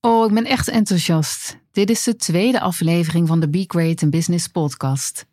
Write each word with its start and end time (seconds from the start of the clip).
Oh, 0.00 0.26
ik 0.26 0.34
ben 0.34 0.44
echt 0.44 0.68
enthousiast. 0.68 1.58
Dit 1.70 1.90
is 1.90 2.04
de 2.04 2.16
tweede 2.16 2.60
aflevering 2.60 3.28
van 3.28 3.40
de 3.40 3.48
Be 3.48 3.64
Great 3.66 4.02
in 4.02 4.10
Business 4.10 4.46
podcast. 4.46 5.26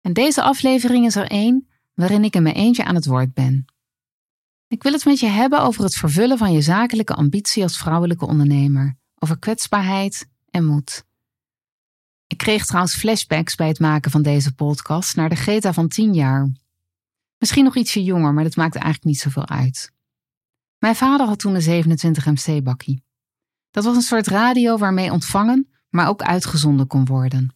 En 0.00 0.12
deze 0.12 0.42
aflevering 0.42 1.06
is 1.06 1.16
er 1.16 1.30
één 1.30 1.68
waarin 1.94 2.24
ik 2.24 2.34
in 2.34 2.42
mijn 2.42 2.54
eentje 2.54 2.84
aan 2.84 2.94
het 2.94 3.06
woord 3.06 3.34
ben. 3.34 3.64
Ik 4.68 4.82
wil 4.82 4.92
het 4.92 5.04
met 5.04 5.20
je 5.20 5.26
hebben 5.26 5.60
over 5.60 5.84
het 5.84 5.94
vervullen 5.94 6.38
van 6.38 6.52
je 6.52 6.60
zakelijke 6.60 7.14
ambitie 7.14 7.62
als 7.62 7.78
vrouwelijke 7.78 8.26
ondernemer, 8.26 8.96
over 9.18 9.38
kwetsbaarheid 9.38 10.28
en 10.50 10.64
moed. 10.64 11.04
Ik 12.26 12.38
kreeg 12.38 12.66
trouwens 12.66 12.94
flashbacks 12.94 13.54
bij 13.54 13.68
het 13.68 13.80
maken 13.80 14.10
van 14.10 14.22
deze 14.22 14.54
podcast 14.54 15.16
naar 15.16 15.28
de 15.28 15.34
Greta 15.36 15.72
van 15.72 15.88
10 15.88 16.14
jaar. 16.14 16.52
Misschien 17.38 17.64
nog 17.64 17.76
ietsje 17.76 18.04
jonger, 18.04 18.34
maar 18.34 18.44
dat 18.44 18.56
maakte 18.56 18.78
eigenlijk 18.78 19.06
niet 19.06 19.20
zoveel 19.20 19.48
uit. 19.48 19.92
Mijn 20.78 20.96
vader 20.96 21.26
had 21.26 21.38
toen 21.38 21.54
een 21.54 21.62
27 21.62 22.26
MC 22.26 22.62
bakkie. 22.62 23.05
Dat 23.76 23.84
was 23.84 23.96
een 23.96 24.02
soort 24.02 24.26
radio 24.26 24.76
waarmee 24.78 25.12
ontvangen, 25.12 25.68
maar 25.90 26.08
ook 26.08 26.22
uitgezonden 26.22 26.86
kon 26.86 27.04
worden. 27.04 27.54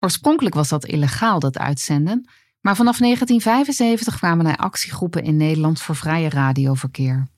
Oorspronkelijk 0.00 0.54
was 0.54 0.68
dat 0.68 0.84
illegaal, 0.84 1.38
dat 1.38 1.58
uitzenden, 1.58 2.28
maar 2.60 2.76
vanaf 2.76 2.98
1975 2.98 4.16
kwamen 4.16 4.46
er 4.46 4.56
actiegroepen 4.56 5.22
in 5.22 5.36
Nederland 5.36 5.80
voor 5.80 5.96
vrije 5.96 6.28
radioverkeer. 6.28 7.28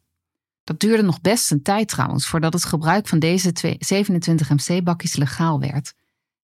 Dat 0.64 0.80
duurde 0.80 1.02
nog 1.02 1.20
best 1.20 1.50
een 1.50 1.62
tijd 1.62 1.88
trouwens, 1.88 2.26
voordat 2.26 2.52
het 2.52 2.64
gebruik 2.64 3.08
van 3.08 3.18
deze 3.18 3.76
27 3.78 4.48
MC-bakjes 4.48 5.16
legaal 5.16 5.60
werd. 5.60 5.94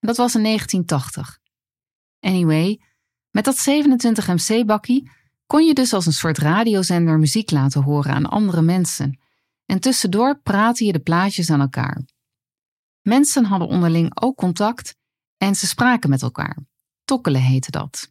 Dat 0.00 0.16
was 0.16 0.34
in 0.34 0.42
1980. 0.42 1.38
Anyway, 2.20 2.80
met 3.30 3.44
dat 3.44 3.56
27 3.56 4.26
MC-bakkie 4.26 5.10
kon 5.46 5.64
je 5.66 5.74
dus 5.74 5.92
als 5.92 6.06
een 6.06 6.12
soort 6.12 6.38
radiozender 6.38 7.18
muziek 7.18 7.50
laten 7.50 7.82
horen 7.82 8.14
aan 8.14 8.26
andere 8.26 8.62
mensen 8.62 9.18
en 9.70 9.80
tussendoor 9.80 10.40
praatte 10.40 10.84
je 10.84 10.92
de 10.92 10.98
plaatjes 10.98 11.50
aan 11.50 11.60
elkaar. 11.60 12.02
Mensen 13.02 13.44
hadden 13.44 13.68
onderling 13.68 14.22
ook 14.22 14.36
contact 14.36 14.96
en 15.36 15.54
ze 15.54 15.66
spraken 15.66 16.10
met 16.10 16.22
elkaar. 16.22 16.58
Tokkelen 17.04 17.40
heette 17.40 17.70
dat. 17.70 18.10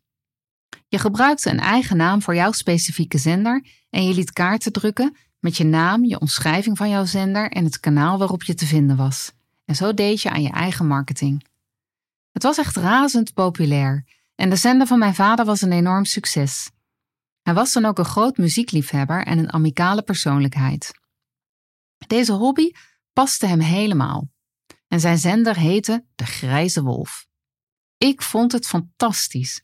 Je 0.87 0.99
gebruikte 0.99 1.49
een 1.49 1.59
eigen 1.59 1.97
naam 1.97 2.21
voor 2.21 2.35
jouw 2.35 2.51
specifieke 2.51 3.17
zender 3.17 3.65
en 3.89 4.03
je 4.03 4.13
liet 4.13 4.33
kaarten 4.33 4.71
drukken 4.71 5.15
met 5.39 5.57
je 5.57 5.63
naam, 5.63 6.05
je 6.05 6.19
omschrijving 6.19 6.77
van 6.77 6.89
jouw 6.89 7.05
zender 7.05 7.51
en 7.51 7.63
het 7.63 7.79
kanaal 7.79 8.17
waarop 8.17 8.43
je 8.43 8.53
te 8.53 8.65
vinden 8.65 8.95
was. 8.95 9.31
En 9.65 9.75
zo 9.75 9.93
deed 9.93 10.21
je 10.21 10.29
aan 10.29 10.41
je 10.41 10.51
eigen 10.51 10.87
marketing. 10.87 11.45
Het 12.31 12.43
was 12.43 12.57
echt 12.57 12.75
razend 12.75 13.33
populair 13.33 14.05
en 14.35 14.49
de 14.49 14.55
zender 14.55 14.87
van 14.87 14.99
mijn 14.99 15.15
vader 15.15 15.45
was 15.45 15.61
een 15.61 15.71
enorm 15.71 16.05
succes. 16.05 16.69
Hij 17.41 17.53
was 17.53 17.73
dan 17.73 17.85
ook 17.85 17.97
een 17.97 18.05
groot 18.05 18.37
muziekliefhebber 18.37 19.25
en 19.25 19.37
een 19.37 19.53
amicale 19.53 20.01
persoonlijkheid. 20.01 20.99
Deze 22.07 22.31
hobby 22.31 22.71
paste 23.13 23.45
hem 23.45 23.59
helemaal. 23.59 24.29
En 24.87 24.99
zijn 24.99 25.17
zender 25.17 25.57
heette 25.57 26.05
De 26.15 26.25
Grijze 26.25 26.83
Wolf. 26.83 27.27
Ik 27.97 28.21
vond 28.21 28.51
het 28.51 28.67
fantastisch. 28.67 29.63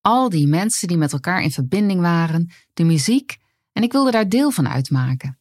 Al 0.00 0.28
die 0.28 0.46
mensen 0.46 0.88
die 0.88 0.96
met 0.96 1.12
elkaar 1.12 1.42
in 1.42 1.50
verbinding 1.50 2.00
waren, 2.00 2.50
de 2.72 2.84
muziek, 2.84 3.36
en 3.72 3.82
ik 3.82 3.92
wilde 3.92 4.10
daar 4.10 4.28
deel 4.28 4.50
van 4.50 4.68
uitmaken. 4.68 5.38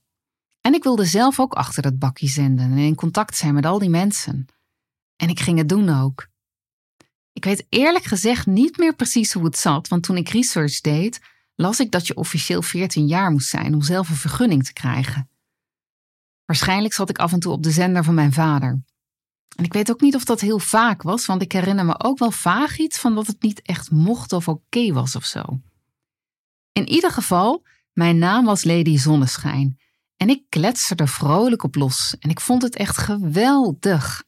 En 0.62 0.74
ik 0.74 0.84
wilde 0.84 1.06
zelf 1.06 1.40
ook 1.40 1.54
achter 1.54 1.82
dat 1.82 2.00
bakje 2.00 2.28
zenden 2.28 2.72
en 2.72 2.78
in 2.78 2.96
contact 2.96 3.38
zijn 3.38 3.54
met 3.54 3.66
al 3.66 3.80
die 3.80 3.90
mensen. 3.90 4.46
En 5.16 5.30
ik 5.30 5.40
ging 5.40 5.58
het 5.58 5.70
doen 5.70 5.90
ook. 5.90 6.28
Ik 7.34 7.44
weet 7.44 7.66
eerlijk 7.70 8.06
gezegd 8.06 8.46
niet 8.46 8.78
meer 8.78 8.96
precies 8.96 9.34
hoe 9.34 9.46
het 9.46 9.58
zat, 9.58 9.88
want 9.88 10.04
toen 10.04 10.18
ik 10.18 10.30
research 10.30 10.82
deed, 10.82 11.22
las 11.56 11.80
ik 11.80 11.92
dat 11.92 12.08
je 12.08 12.16
officieel 12.16 12.62
14 12.62 13.08
jaar 13.08 13.32
moest 13.32 13.50
zijn 13.50 13.74
om 13.74 13.82
zelf 13.82 14.10
een 14.10 14.16
vergunning 14.16 14.66
te 14.66 14.74
krijgen. 14.74 15.30
Waarschijnlijk 16.46 16.94
zat 16.94 17.10
ik 17.10 17.18
af 17.18 17.34
en 17.34 17.40
toe 17.40 17.52
op 17.52 17.64
de 17.64 17.72
zender 17.72 18.04
van 18.04 18.14
mijn 18.14 18.34
vader. 18.34 18.84
En 19.56 19.64
ik 19.64 19.74
weet 19.74 19.92
ook 19.92 20.02
niet 20.02 20.16
of 20.16 20.26
dat 20.26 20.42
heel 20.42 20.60
vaak 20.60 21.02
was, 21.02 21.26
want 21.26 21.42
ik 21.42 21.52
herinner 21.52 21.86
me 21.86 22.04
ook 22.04 22.20
wel 22.20 22.32
vaag 22.32 22.78
iets 22.78 23.00
van 23.00 23.16
dat 23.16 23.28
het 23.28 23.42
niet 23.42 23.62
echt 23.62 23.92
mocht 23.92 24.34
of 24.34 24.48
oké 24.48 24.94
was 24.94 25.16
of 25.16 25.26
zo. 25.26 25.62
In 26.72 26.90
ieder 26.90 27.12
geval, 27.12 27.66
mijn 27.94 28.18
naam 28.18 28.46
was 28.46 28.64
Lady 28.64 28.98
Zonneschijn 28.98 29.80
en 30.18 30.30
ik 30.30 30.44
kletste 30.50 30.96
er 30.96 31.08
vrolijk 31.08 31.64
op 31.64 31.76
los 31.76 32.16
en 32.20 32.30
ik 32.30 32.40
vond 32.40 32.62
het 32.62 32.76
echt 32.76 32.98
geweldig. 32.98 34.24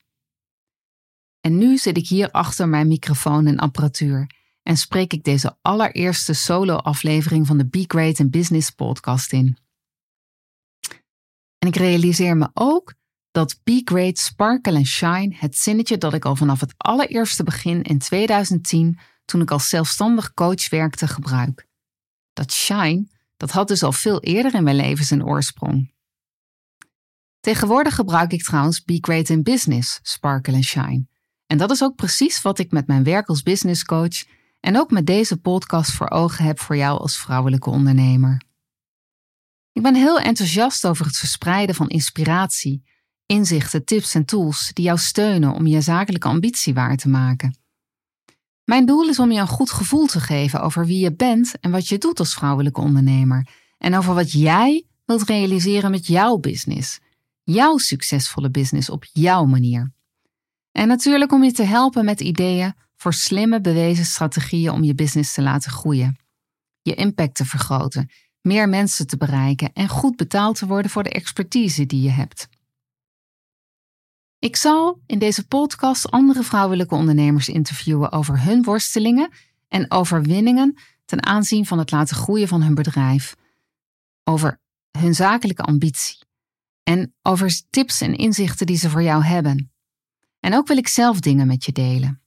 En 1.41 1.57
nu 1.57 1.77
zit 1.77 1.97
ik 1.97 2.07
hier 2.07 2.31
achter 2.31 2.69
mijn 2.69 2.87
microfoon 2.87 3.45
en 3.45 3.57
apparatuur 3.57 4.29
en 4.63 4.77
spreek 4.77 5.13
ik 5.13 5.23
deze 5.23 5.57
allereerste 5.61 6.33
solo-aflevering 6.33 7.47
van 7.47 7.57
de 7.57 7.65
Be 7.65 7.83
Great 7.87 8.19
in 8.19 8.29
Business 8.29 8.69
podcast 8.69 9.33
in. 9.33 9.57
En 11.65 11.71
ik 11.71 11.77
realiseer 11.77 12.37
me 12.37 12.49
ook 12.53 12.93
dat 13.31 13.59
Be 13.63 13.81
Great, 13.85 14.17
Sparkle 14.17 14.75
and 14.75 14.85
Shine, 14.85 15.35
het 15.35 15.57
zinnetje 15.57 15.97
dat 15.97 16.13
ik 16.13 16.25
al 16.25 16.35
vanaf 16.35 16.59
het 16.59 16.73
allereerste 16.77 17.43
begin 17.43 17.81
in 17.81 17.99
2010, 17.99 18.99
toen 19.25 19.41
ik 19.41 19.51
als 19.51 19.69
zelfstandig 19.69 20.33
coach 20.33 20.69
werkte, 20.69 21.07
gebruik. 21.07 21.67
Dat 22.33 22.51
shine, 22.51 23.07
dat 23.37 23.51
had 23.51 23.67
dus 23.67 23.83
al 23.83 23.91
veel 23.91 24.21
eerder 24.21 24.53
in 24.53 24.63
mijn 24.63 24.75
leven 24.75 25.05
zijn 25.05 25.25
oorsprong. 25.25 25.93
Tegenwoordig 27.39 27.95
gebruik 27.95 28.31
ik 28.31 28.43
trouwens 28.43 28.83
Be 28.83 28.97
Great 29.01 29.29
in 29.29 29.43
Business, 29.43 29.99
Sparkle 30.01 30.53
and 30.53 30.63
Shine. 30.63 31.07
En 31.45 31.57
dat 31.57 31.71
is 31.71 31.83
ook 31.83 31.95
precies 31.95 32.41
wat 32.41 32.59
ik 32.59 32.71
met 32.71 32.87
mijn 32.87 33.03
werk 33.03 33.27
als 33.27 33.43
business 33.43 33.83
coach 33.83 34.23
en 34.59 34.77
ook 34.77 34.91
met 34.91 35.05
deze 35.05 35.37
podcast 35.37 35.91
voor 35.91 36.09
ogen 36.09 36.45
heb 36.45 36.59
voor 36.59 36.75
jou 36.75 36.99
als 36.99 37.17
vrouwelijke 37.17 37.69
ondernemer. 37.69 38.44
Ik 39.75 39.81
ben 39.81 39.95
heel 39.95 40.19
enthousiast 40.19 40.87
over 40.87 41.05
het 41.05 41.17
verspreiden 41.17 41.75
van 41.75 41.87
inspiratie, 41.87 42.83
inzichten, 43.25 43.85
tips 43.85 44.15
en 44.15 44.25
tools 44.25 44.71
die 44.73 44.85
jou 44.85 44.97
steunen 44.97 45.53
om 45.53 45.67
je 45.67 45.81
zakelijke 45.81 46.27
ambitie 46.27 46.73
waar 46.73 46.95
te 46.95 47.09
maken. 47.09 47.57
Mijn 48.63 48.85
doel 48.85 49.09
is 49.09 49.19
om 49.19 49.31
je 49.31 49.39
een 49.39 49.47
goed 49.47 49.71
gevoel 49.71 50.05
te 50.05 50.19
geven 50.19 50.61
over 50.61 50.85
wie 50.85 50.99
je 50.99 51.15
bent 51.15 51.59
en 51.59 51.71
wat 51.71 51.87
je 51.87 51.97
doet 51.97 52.19
als 52.19 52.33
vrouwelijke 52.33 52.81
ondernemer 52.81 53.47
en 53.77 53.95
over 53.95 54.13
wat 54.13 54.31
jij 54.31 54.85
wilt 55.05 55.23
realiseren 55.23 55.91
met 55.91 56.07
jouw 56.07 56.37
business, 56.37 56.99
jouw 57.43 57.77
succesvolle 57.77 58.49
business 58.49 58.89
op 58.89 59.05
jouw 59.13 59.45
manier. 59.45 59.93
En 60.71 60.87
natuurlijk 60.87 61.31
om 61.31 61.43
je 61.43 61.51
te 61.51 61.63
helpen 61.63 62.05
met 62.05 62.21
ideeën 62.21 62.73
voor 62.95 63.13
slimme 63.13 63.61
bewezen 63.61 64.05
strategieën 64.05 64.71
om 64.71 64.83
je 64.83 64.95
business 64.95 65.33
te 65.33 65.41
laten 65.41 65.71
groeien, 65.71 66.17
je 66.81 66.93
impact 66.93 67.35
te 67.35 67.45
vergroten 67.45 68.09
meer 68.45 68.69
mensen 68.69 69.07
te 69.07 69.17
bereiken 69.17 69.73
en 69.73 69.87
goed 69.89 70.15
betaald 70.15 70.57
te 70.57 70.65
worden 70.65 70.91
voor 70.91 71.03
de 71.03 71.09
expertise 71.09 71.85
die 71.85 72.01
je 72.01 72.09
hebt. 72.09 72.47
Ik 74.39 74.55
zal 74.55 75.01
in 75.05 75.19
deze 75.19 75.47
podcast 75.47 76.11
andere 76.11 76.43
vrouwelijke 76.43 76.95
ondernemers 76.95 77.47
interviewen 77.47 78.11
over 78.11 78.43
hun 78.43 78.63
worstelingen 78.63 79.29
en 79.67 79.91
overwinningen 79.91 80.77
ten 81.05 81.25
aanzien 81.25 81.65
van 81.65 81.77
het 81.77 81.91
laten 81.91 82.15
groeien 82.15 82.47
van 82.47 82.61
hun 82.61 82.75
bedrijf, 82.75 83.35
over 84.23 84.59
hun 84.91 85.15
zakelijke 85.15 85.61
ambitie 85.61 86.17
en 86.83 87.15
over 87.21 87.61
tips 87.69 88.01
en 88.01 88.15
inzichten 88.15 88.65
die 88.65 88.77
ze 88.77 88.89
voor 88.89 89.03
jou 89.03 89.23
hebben. 89.23 89.71
En 90.39 90.55
ook 90.55 90.67
wil 90.67 90.77
ik 90.77 90.87
zelf 90.87 91.19
dingen 91.19 91.47
met 91.47 91.65
je 91.65 91.71
delen. 91.71 92.21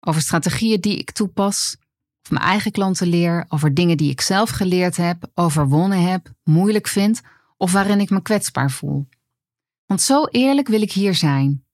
Over 0.00 0.22
strategieën 0.22 0.80
die 0.80 0.96
ik 0.96 1.10
toepas 1.10 1.76
of 2.22 2.30
mijn 2.30 2.44
eigen 2.44 2.70
klanten 2.70 3.06
leer, 3.06 3.44
over 3.48 3.74
dingen 3.74 3.96
die 3.96 4.10
ik 4.10 4.20
zelf 4.20 4.50
geleerd 4.50 4.96
heb, 4.96 5.30
overwonnen 5.34 6.02
heb, 6.02 6.32
moeilijk 6.44 6.88
vind 6.88 7.20
of 7.56 7.72
waarin 7.72 8.00
ik 8.00 8.10
me 8.10 8.22
kwetsbaar 8.22 8.70
voel. 8.70 9.08
Want 9.86 10.00
zo 10.00 10.24
eerlijk 10.24 10.68
wil 10.68 10.82
ik 10.82 10.92
hier 10.92 11.14
zijn. 11.14 11.64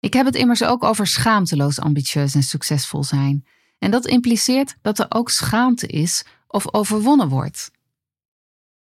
Ik 0.00 0.12
heb 0.12 0.26
het 0.26 0.34
immers 0.34 0.64
ook 0.64 0.84
over 0.84 1.06
schaamteloos 1.06 1.80
ambitieus 1.80 2.34
en 2.34 2.42
succesvol 2.42 3.04
zijn. 3.04 3.46
En 3.78 3.90
dat 3.90 4.06
impliceert 4.06 4.76
dat 4.82 4.98
er 4.98 5.06
ook 5.08 5.30
schaamte 5.30 5.86
is 5.86 6.24
of 6.46 6.74
overwonnen 6.74 7.28
wordt. 7.28 7.70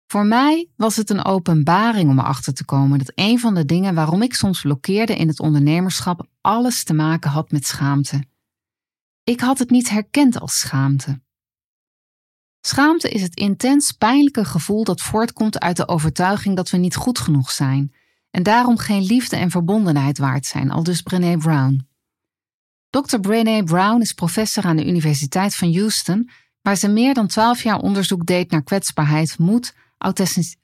Voor 0.07 0.25
mij 0.25 0.69
was 0.75 0.95
het 0.95 1.09
een 1.09 1.25
openbaring 1.25 2.09
om 2.09 2.19
erachter 2.19 2.53
te 2.53 2.65
komen 2.65 2.97
dat 2.97 3.11
een 3.15 3.39
van 3.39 3.53
de 3.53 3.65
dingen 3.65 3.95
waarom 3.95 4.21
ik 4.21 4.33
soms 4.33 4.61
blokkeerde 4.61 5.15
in 5.15 5.27
het 5.27 5.39
ondernemerschap 5.39 6.27
alles 6.41 6.83
te 6.83 6.93
maken 6.93 7.31
had 7.31 7.51
met 7.51 7.67
schaamte. 7.67 8.23
Ik 9.25 9.39
had 9.39 9.59
het 9.59 9.69
niet 9.69 9.89
herkend 9.89 10.39
als 10.39 10.59
schaamte. 10.59 11.21
Schaamte 12.61 13.09
is 13.09 13.21
het 13.21 13.35
intens 13.35 13.91
pijnlijke 13.91 14.45
gevoel 14.45 14.83
dat 14.83 15.01
voortkomt 15.01 15.59
uit 15.59 15.77
de 15.77 15.87
overtuiging 15.87 16.55
dat 16.55 16.69
we 16.69 16.77
niet 16.77 16.95
goed 16.95 17.19
genoeg 17.19 17.51
zijn 17.51 17.93
en 18.31 18.43
daarom 18.43 18.77
geen 18.77 19.03
liefde 19.03 19.35
en 19.35 19.49
verbondenheid 19.49 20.17
waard 20.17 20.45
zijn, 20.45 20.71
al 20.71 20.83
dus 20.83 21.01
Brené 21.01 21.37
Brown. 21.37 21.87
Dr. 22.89 23.19
Brené 23.19 23.63
Brown 23.63 24.01
is 24.01 24.13
professor 24.13 24.63
aan 24.63 24.75
de 24.75 24.87
Universiteit 24.87 25.55
van 25.55 25.73
Houston, 25.73 26.29
waar 26.61 26.75
ze 26.75 26.87
meer 26.87 27.13
dan 27.13 27.27
twaalf 27.27 27.63
jaar 27.63 27.79
onderzoek 27.79 28.25
deed 28.25 28.51
naar 28.51 28.63
kwetsbaarheid, 28.63 29.37
moed, 29.37 29.75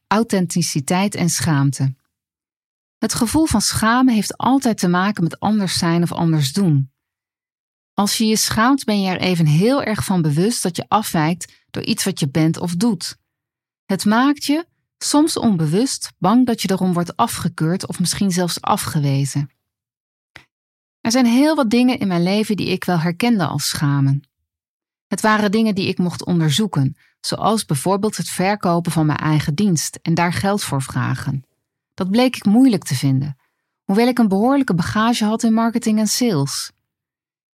authenticiteit 0.07 1.15
en 1.15 1.29
schaamte. 1.29 1.95
Het 2.97 3.13
gevoel 3.13 3.45
van 3.45 3.61
schamen 3.61 4.13
heeft 4.13 4.37
altijd 4.37 4.77
te 4.77 4.87
maken 4.87 5.23
met 5.23 5.39
anders 5.39 5.77
zijn 5.77 6.03
of 6.03 6.11
anders 6.11 6.53
doen. 6.53 6.90
Als 7.93 8.17
je 8.17 8.25
je 8.25 8.35
schaamt, 8.35 8.83
ben 8.83 9.01
je 9.01 9.09
er 9.09 9.19
even 9.19 9.45
heel 9.45 9.83
erg 9.83 10.05
van 10.05 10.21
bewust 10.21 10.63
dat 10.63 10.75
je 10.75 10.85
afwijkt 10.87 11.53
door 11.71 11.83
iets 11.83 12.03
wat 12.03 12.19
je 12.19 12.29
bent 12.29 12.57
of 12.57 12.75
doet. 12.75 13.17
Het 13.85 14.05
maakt 14.05 14.45
je, 14.45 14.65
soms 14.97 15.37
onbewust, 15.37 16.11
bang 16.17 16.45
dat 16.45 16.61
je 16.61 16.71
erom 16.71 16.93
wordt 16.93 17.15
afgekeurd 17.15 17.87
of 17.87 17.99
misschien 17.99 18.31
zelfs 18.31 18.61
afgewezen. 18.61 19.49
Er 21.01 21.11
zijn 21.11 21.25
heel 21.25 21.55
wat 21.55 21.69
dingen 21.69 21.99
in 21.99 22.07
mijn 22.07 22.23
leven 22.23 22.55
die 22.55 22.67
ik 22.67 22.83
wel 22.83 22.99
herkende 22.99 23.45
als 23.45 23.67
schamen. 23.67 24.23
Het 25.07 25.21
waren 25.21 25.51
dingen 25.51 25.75
die 25.75 25.87
ik 25.87 25.97
mocht 25.97 26.25
onderzoeken, 26.25 26.97
zoals 27.19 27.65
bijvoorbeeld 27.65 28.17
het 28.17 28.29
verkopen 28.29 28.91
van 28.91 29.05
mijn 29.05 29.17
eigen 29.17 29.55
dienst 29.55 29.99
en 30.01 30.13
daar 30.13 30.33
geld 30.33 30.63
voor 30.63 30.81
vragen. 30.81 31.43
Dat 31.93 32.09
bleek 32.09 32.35
ik 32.35 32.45
moeilijk 32.45 32.83
te 32.83 32.95
vinden, 32.95 33.37
hoewel 33.83 34.07
ik 34.07 34.19
een 34.19 34.27
behoorlijke 34.27 34.73
bagage 34.73 35.25
had 35.25 35.43
in 35.43 35.53
marketing 35.53 35.99
en 35.99 36.07
sales. 36.07 36.71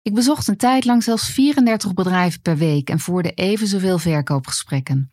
Ik 0.03 0.15
bezocht 0.15 0.49
een 0.49 0.57
tijd 0.57 0.85
lang 0.85 1.03
zelfs 1.03 1.29
34 1.31 1.95
bedrijven 1.95 2.41
per 2.41 2.57
week 2.57 2.91
en 2.91 2.99
voerde 2.99 3.33
even 3.33 3.67
zoveel 3.67 3.99
verkoopgesprekken. 3.99 5.13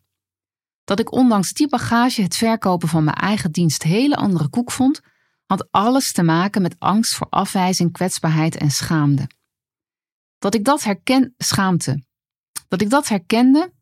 Dat 0.84 1.00
ik 1.00 1.12
ondanks 1.12 1.52
die 1.52 1.68
bagage 1.68 2.22
het 2.22 2.36
verkopen 2.36 2.88
van 2.88 3.04
mijn 3.04 3.16
eigen 3.16 3.52
dienst 3.52 3.82
hele 3.82 4.16
andere 4.16 4.48
koek 4.48 4.70
vond, 4.70 5.00
had 5.46 5.68
alles 5.70 6.12
te 6.12 6.22
maken 6.22 6.62
met 6.62 6.76
angst 6.78 7.14
voor 7.14 7.26
afwijzing, 7.30 7.92
kwetsbaarheid 7.92 8.56
en 8.56 8.70
schaamde. 8.70 9.30
Dat 10.38 10.54
ik 10.54 10.64
dat 10.64 10.84
herken, 10.84 11.34
schaamte. 11.38 12.04
Dat 12.68 12.80
ik 12.80 12.90
dat 12.90 13.08
herkende 13.08 13.72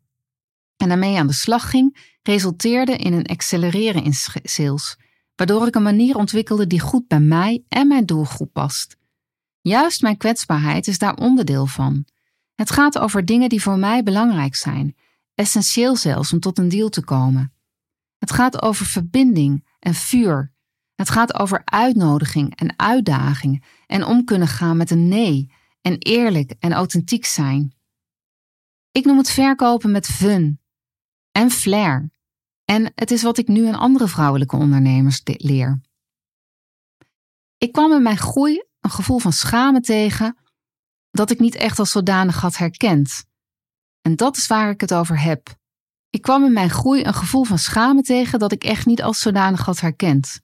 en 0.77 0.89
daarmee 0.89 1.19
aan 1.19 1.27
de 1.27 1.33
slag 1.33 1.71
ging, 1.71 2.17
resulteerde 2.23 2.97
in 2.97 3.13
een 3.13 3.27
accelereren 3.27 4.05
in 4.05 4.15
sales, 4.43 4.97
waardoor 5.37 5.67
ik 5.67 5.75
een 5.75 5.83
manier 5.83 6.17
ontwikkelde 6.17 6.67
die 6.67 6.81
goed 6.81 7.07
bij 7.07 7.21
mij 7.21 7.65
en 7.69 7.89
mijn 7.89 8.07
doelgroep 8.07 8.53
past. 8.53 8.98
Juist 9.69 10.03
mijn 10.03 10.17
kwetsbaarheid 10.17 10.87
is 10.87 10.99
daar 10.99 11.15
onderdeel 11.15 11.67
van. 11.67 12.05
Het 12.55 12.71
gaat 12.71 12.99
over 12.99 13.25
dingen 13.25 13.49
die 13.49 13.63
voor 13.63 13.79
mij 13.79 14.03
belangrijk 14.03 14.55
zijn, 14.55 14.97
essentieel 15.35 15.97
zelfs 15.97 16.33
om 16.33 16.41
tot 16.41 16.59
een 16.59 16.69
deal 16.69 16.89
te 16.89 17.05
komen. 17.05 17.53
Het 18.19 18.33
gaat 18.33 18.63
over 18.63 18.87
verbinding 18.87 19.67
en 19.79 19.95
vuur. 19.95 20.53
Het 20.95 21.11
gaat 21.11 21.35
over 21.35 21.63
uitnodiging 21.65 22.57
en 22.57 22.79
uitdaging 22.79 23.65
en 23.87 24.05
om 24.05 24.25
kunnen 24.25 24.49
gaan 24.49 24.77
met 24.77 24.91
een 24.91 25.09
nee 25.09 25.53
en 25.81 25.99
eerlijk 25.99 26.55
en 26.59 26.73
authentiek 26.73 27.25
zijn. 27.25 27.75
Ik 28.91 29.05
noem 29.05 29.19
het 29.19 29.31
verkopen 29.31 29.91
met 29.91 30.07
fun 30.07 30.61
en 31.33 31.51
flair. 31.51 32.11
En 32.65 32.93
het 32.95 33.11
is 33.11 33.23
wat 33.23 33.39
ik 33.39 33.49
nu 33.49 33.67
aan 33.67 33.79
andere 33.79 34.09
vrouwelijke 34.09 34.57
ondernemers 34.57 35.21
leer. 35.25 35.81
Ik 37.59 37.73
kwam 37.73 37.93
in 37.93 38.03
mijn 38.03 38.17
groei 38.17 38.67
gevoel 38.91 39.19
van 39.19 39.33
schamen 39.33 39.83
tegen 39.83 40.37
dat 41.11 41.31
ik 41.31 41.39
niet 41.39 41.55
echt 41.55 41.79
als 41.79 41.91
zodanig 41.91 42.41
had 42.41 42.57
herkend. 42.57 43.25
En 44.03 44.17
dat 44.17 44.37
is 44.37 44.47
waar 44.47 44.71
ik 44.71 44.81
het 44.81 44.95
over 44.95 45.21
heb. 45.21 45.57
Ik 46.11 46.23
kwam 46.23 46.45
in 46.45 46.53
mijn 46.53 46.71
groei 46.71 47.05
een 47.05 47.15
gevoel 47.15 47.45
van 47.45 47.59
schamen 47.59 48.03
tegen 48.03 48.39
dat 48.39 48.53
ik 48.53 48.65
echt 48.65 48.87
niet 48.87 49.03
als 49.03 49.21
zodanig 49.21 49.65
had 49.65 49.81
herkend. 49.81 50.41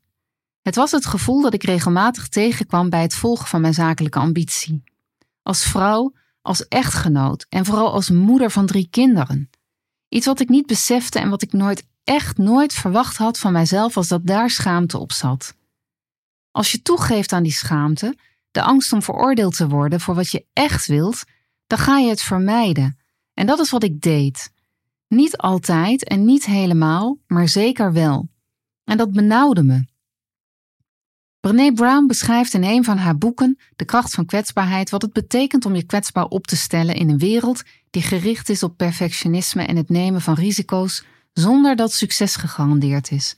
Het 0.63 0.75
was 0.75 0.91
het 0.91 1.07
gevoel 1.07 1.43
dat 1.43 1.55
ik 1.55 1.63
regelmatig 1.63 2.29
tegenkwam 2.29 2.91
bij 2.91 3.03
het 3.03 3.15
volgen 3.15 3.47
van 3.47 3.61
mijn 3.61 3.75
zakelijke 3.75 4.19
ambitie. 4.19 4.83
Als 5.43 5.65
vrouw, 5.65 6.15
als 6.43 6.69
echtgenoot 6.69 7.47
en 7.49 7.65
vooral 7.65 7.93
als 7.93 8.11
moeder 8.11 8.51
van 8.51 8.67
drie 8.67 8.89
kinderen. 8.91 9.51
Iets 10.09 10.27
wat 10.27 10.41
ik 10.41 10.49
niet 10.49 10.67
besefte 10.67 11.19
en 11.19 11.31
wat 11.31 11.43
ik 11.43 11.53
nooit, 11.53 11.87
echt 12.05 12.39
nooit 12.39 12.73
verwacht 12.73 13.17
had 13.17 13.39
van 13.39 13.53
mijzelf 13.53 13.97
als 13.97 14.09
dat 14.09 14.27
daar 14.27 14.51
schaamte 14.51 14.99
op 14.99 15.13
zat. 15.13 15.55
Als 16.51 16.73
je 16.73 16.83
toegeeft 16.83 17.33
aan 17.33 17.43
die 17.43 17.53
schaamte, 17.53 18.17
de 18.55 18.63
angst 18.63 18.93
om 18.93 19.03
veroordeeld 19.03 19.57
te 19.57 19.69
worden 19.69 20.01
voor 20.01 20.15
wat 20.15 20.31
je 20.31 20.47
echt 20.53 20.87
wilt, 20.87 21.25
dan 21.67 21.79
ga 21.79 21.99
je 21.99 22.09
het 22.09 22.23
vermijden. 22.23 22.99
En 23.35 23.47
dat 23.47 23.59
is 23.59 23.71
wat 23.71 23.83
ik 23.83 24.01
deed. 24.01 24.53
Niet 25.09 25.37
altijd 25.37 26.05
en 26.05 26.25
niet 26.25 26.45
helemaal, 26.45 27.19
maar 27.27 27.49
zeker 27.49 27.93
wel. 27.93 28.29
En 28.85 28.97
dat 28.97 29.13
benauwde 29.13 29.63
me. 29.63 29.87
Brené 31.41 31.73
Brown 31.73 32.07
beschrijft 32.07 32.55
in 32.55 32.65
een 32.65 32.85
van 32.85 32.97
haar 32.97 33.19
boeken, 33.19 33.59
De 33.77 33.85
kracht 33.85 34.15
van 34.15 34.27
kwetsbaarheid, 34.27 34.91
wat 34.91 35.03
het 35.03 35.13
betekent 35.13 35.67
om 35.67 35.75
je 35.75 35.87
kwetsbaar 35.87 36.25
op 36.25 36.47
te 36.47 36.57
stellen 36.57 36.95
in 36.95 37.09
een 37.09 37.19
wereld 37.19 37.63
die 37.91 38.03
gericht 38.03 38.49
is 38.49 38.63
op 38.63 38.77
perfectionisme 38.77 39.63
en 39.63 39.77
het 39.77 39.89
nemen 39.89 40.21
van 40.21 40.35
risico's 40.35 41.05
zonder 41.33 41.77
dat 41.77 41.93
succes 41.93 42.37
gegarandeerd 42.37 43.11
is. 43.11 43.37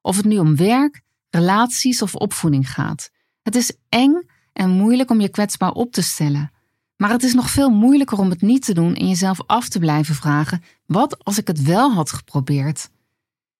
Of 0.00 0.16
het 0.16 0.24
nu 0.24 0.38
om 0.38 0.56
werk, 0.56 1.02
relaties 1.30 2.02
of 2.02 2.14
opvoeding 2.14 2.70
gaat. 2.70 3.10
Het 3.42 3.54
is 3.54 3.76
eng 3.88 4.25
en 4.56 4.70
moeilijk 4.70 5.10
om 5.10 5.20
je 5.20 5.28
kwetsbaar 5.28 5.72
op 5.72 5.92
te 5.92 6.02
stellen. 6.02 6.50
Maar 6.96 7.10
het 7.10 7.22
is 7.22 7.34
nog 7.34 7.50
veel 7.50 7.70
moeilijker 7.70 8.18
om 8.18 8.30
het 8.30 8.40
niet 8.40 8.64
te 8.64 8.74
doen 8.74 8.94
en 8.94 9.08
jezelf 9.08 9.40
af 9.46 9.68
te 9.68 9.78
blijven 9.78 10.14
vragen: 10.14 10.62
wat 10.86 11.24
als 11.24 11.38
ik 11.38 11.46
het 11.46 11.62
wel 11.62 11.92
had 11.92 12.12
geprobeerd? 12.12 12.90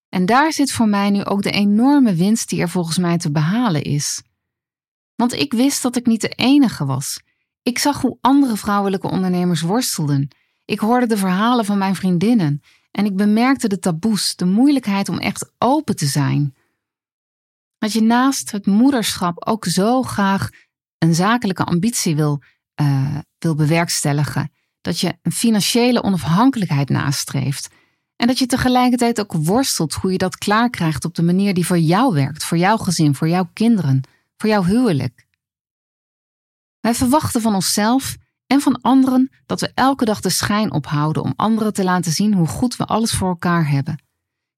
En 0.08 0.26
daar 0.26 0.52
zit 0.52 0.72
voor 0.72 0.88
mij 0.88 1.10
nu 1.10 1.24
ook 1.24 1.42
de 1.42 1.50
enorme 1.50 2.14
winst 2.14 2.48
die 2.48 2.60
er 2.60 2.68
volgens 2.68 2.98
mij 2.98 3.18
te 3.18 3.30
behalen 3.30 3.82
is. 3.82 4.22
Want 5.14 5.32
ik 5.32 5.52
wist 5.52 5.82
dat 5.82 5.96
ik 5.96 6.06
niet 6.06 6.20
de 6.20 6.28
enige 6.28 6.84
was. 6.84 7.20
Ik 7.62 7.78
zag 7.78 8.00
hoe 8.00 8.18
andere 8.20 8.56
vrouwelijke 8.56 9.08
ondernemers 9.08 9.60
worstelden. 9.60 10.28
Ik 10.64 10.78
hoorde 10.78 11.06
de 11.06 11.16
verhalen 11.16 11.64
van 11.64 11.78
mijn 11.78 11.94
vriendinnen 11.94 12.62
en 12.90 13.04
ik 13.04 13.16
bemerkte 13.16 13.68
de 13.68 13.78
taboes, 13.78 14.36
de 14.36 14.44
moeilijkheid 14.44 15.08
om 15.08 15.18
echt 15.18 15.52
open 15.58 15.96
te 15.96 16.06
zijn. 16.06 16.54
Dat 17.78 17.92
je 17.92 18.02
naast 18.02 18.50
het 18.50 18.66
moederschap 18.66 19.46
ook 19.46 19.64
zo 19.64 20.02
graag 20.02 20.50
een 20.98 21.14
zakelijke 21.14 21.64
ambitie 21.64 22.16
wil, 22.16 22.42
uh, 22.80 23.18
wil 23.38 23.54
bewerkstelligen, 23.54 24.52
dat 24.80 25.00
je 25.00 25.18
een 25.22 25.32
financiële 25.32 26.02
onafhankelijkheid 26.02 26.88
nastreeft 26.88 27.68
en 28.16 28.26
dat 28.26 28.38
je 28.38 28.46
tegelijkertijd 28.46 29.20
ook 29.20 29.32
worstelt 29.32 29.94
hoe 29.94 30.12
je 30.12 30.18
dat 30.18 30.36
klaarkrijgt 30.36 31.04
op 31.04 31.14
de 31.14 31.22
manier 31.22 31.54
die 31.54 31.66
voor 31.66 31.78
jou 31.78 32.14
werkt, 32.14 32.44
voor 32.44 32.58
jouw 32.58 32.76
gezin, 32.76 33.14
voor 33.14 33.28
jouw 33.28 33.48
kinderen, 33.52 34.00
voor 34.36 34.48
jouw 34.50 34.64
huwelijk. 34.64 35.26
Wij 36.80 36.94
verwachten 36.94 37.40
van 37.40 37.54
onszelf 37.54 38.16
en 38.46 38.60
van 38.60 38.80
anderen 38.80 39.30
dat 39.46 39.60
we 39.60 39.70
elke 39.74 40.04
dag 40.04 40.20
de 40.20 40.30
schijn 40.30 40.72
ophouden 40.72 41.22
om 41.22 41.32
anderen 41.36 41.72
te 41.72 41.84
laten 41.84 42.12
zien 42.12 42.34
hoe 42.34 42.46
goed 42.46 42.76
we 42.76 42.84
alles 42.84 43.12
voor 43.12 43.28
elkaar 43.28 43.68
hebben. 43.68 44.02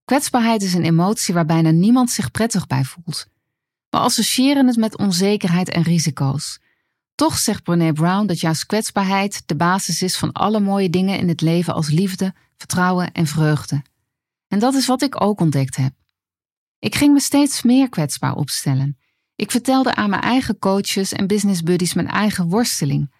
Kwetsbaarheid 0.05 0.63
is 0.63 0.75
een 0.75 0.85
emotie 0.85 1.35
waar 1.35 1.47
bijna 1.47 1.71
niemand 1.71 2.11
zich 2.11 2.31
prettig 2.31 2.67
bij 2.67 2.85
voelt. 2.85 3.27
We 3.91 3.99
associëren 3.99 4.67
het 4.67 4.77
met 4.77 4.99
onzekerheid 4.99 5.71
en 5.71 5.83
risico's. 5.83 6.61
Toch 7.15 7.39
zegt 7.39 7.63
Brené 7.63 7.93
Brown 7.93 8.27
dat 8.27 8.41
juist 8.41 8.67
kwetsbaarheid 8.67 9.43
de 9.47 9.57
basis 9.57 10.03
is 10.03 10.17
van 10.17 10.33
alle 10.33 10.61
mooie 10.61 10.91
dingen 10.91 11.19
in 11.19 11.29
het 11.29 11.41
leven 11.41 11.75
als 11.75 11.89
liefde, 11.89 12.35
vertrouwen 12.57 13.13
en 13.13 13.27
vreugde. 13.27 13.83
En 14.49 14.59
dat 14.59 14.75
is 14.75 14.87
wat 14.87 15.03
ik 15.03 15.21
ook 15.21 15.41
ontdekt 15.41 15.77
heb. 15.77 15.93
Ik 16.79 16.95
ging 16.95 17.13
me 17.13 17.21
steeds 17.21 17.63
meer 17.63 17.89
kwetsbaar 17.89 18.35
opstellen. 18.35 18.99
Ik 19.37 19.51
vertelde 19.51 19.95
aan 19.95 20.11
mijn 20.11 20.23
eigen 20.23 20.59
coaches 20.59 21.13
en 21.13 21.27
business 21.27 21.63
buddies 21.63 21.95
mijn 21.95 22.09
eigen 22.09 22.49
worsteling. 22.49 23.15